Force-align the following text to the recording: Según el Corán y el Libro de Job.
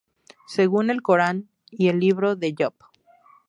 Según 0.47 0.89
el 0.89 1.03
Corán 1.03 1.51
y 1.69 1.89
el 1.89 1.99
Libro 1.99 2.35
de 2.35 2.55
Job. 2.57 2.73